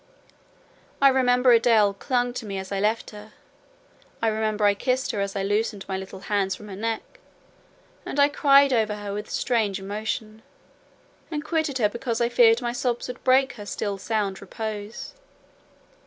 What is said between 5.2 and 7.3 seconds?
as I loosened her little hands from my neck;